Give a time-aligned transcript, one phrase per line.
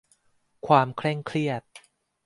[0.67, 1.61] ความเคร่งเครียด